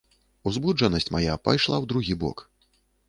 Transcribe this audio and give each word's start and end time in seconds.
Узбуджанасць 0.51 1.07
мая 1.15 1.35
пайшла 1.49 1.75
ў 1.83 1.85
другі 1.93 2.13
бок. 2.25 2.43